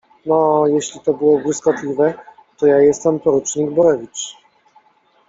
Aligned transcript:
No, 0.25 0.63
jeśli 0.67 0.99
to 1.01 1.13
było 1.13 1.39
błyskotliwe, 1.39 2.13
to 2.57 2.67
ja 2.67 2.79
jestem 2.79 3.19
porucznik 3.19 3.71
Borewicz. 3.71 4.37